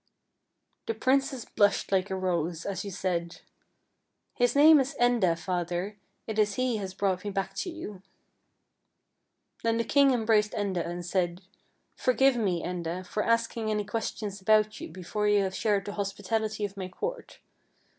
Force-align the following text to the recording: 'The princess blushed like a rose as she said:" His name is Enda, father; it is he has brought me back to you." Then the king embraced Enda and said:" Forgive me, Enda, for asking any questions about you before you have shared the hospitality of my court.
'The 0.87 0.95
princess 0.95 1.45
blushed 1.45 1.91
like 1.91 2.09
a 2.09 2.15
rose 2.15 2.65
as 2.65 2.79
she 2.79 2.89
said:" 2.89 3.41
His 4.41 4.55
name 4.55 4.79
is 4.79 4.95
Enda, 4.99 5.37
father; 5.37 5.99
it 6.25 6.39
is 6.39 6.55
he 6.55 6.77
has 6.77 6.95
brought 6.95 7.23
me 7.23 7.29
back 7.29 7.53
to 7.57 7.69
you." 7.69 8.01
Then 9.61 9.77
the 9.77 9.83
king 9.83 10.09
embraced 10.09 10.53
Enda 10.53 10.83
and 10.83 11.05
said:" 11.05 11.43
Forgive 12.03 12.35
me, 12.35 12.63
Enda, 12.63 13.05
for 13.05 13.21
asking 13.23 13.69
any 13.69 13.85
questions 13.85 14.41
about 14.41 14.79
you 14.81 14.89
before 14.89 15.27
you 15.27 15.43
have 15.43 15.53
shared 15.53 15.85
the 15.85 15.93
hospitality 15.93 16.65
of 16.65 16.75
my 16.75 16.87
court. 16.87 17.37